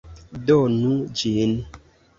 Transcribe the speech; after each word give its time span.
Donu 0.47 0.97
ĝin! 1.23 1.57